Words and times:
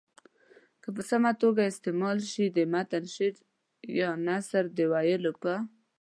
که 0.81 0.89
په 0.95 1.01
سمه 1.09 1.31
توګه 1.43 1.61
استعمال 1.69 2.17
سي 2.31 2.45
د 2.55 2.57
متن 2.73 3.03
شعر 3.15 3.35
یا 3.99 4.09
نثر 4.27 4.63
د 4.77 4.79
ویلو 4.91 5.31
په 5.41 5.53